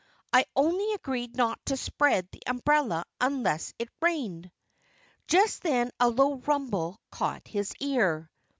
I 0.33 0.45
only 0.55 0.93
agreed 0.93 1.37
not 1.37 1.63
to 1.67 1.77
spread 1.77 2.27
the 2.31 2.41
umbrella 2.47 3.03
unless 3.19 3.71
it 3.77 3.87
rained." 4.01 4.51
Just 5.27 5.61
then 5.61 5.91
a 5.99 6.09
low 6.09 6.37
rumble 6.37 6.99
caught 7.11 7.47
his 7.47 7.71
ear. 7.79 8.31